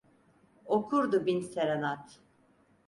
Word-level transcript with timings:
Okurdu 0.65 1.25
bin 1.25 1.41
serenad. 1.41 2.19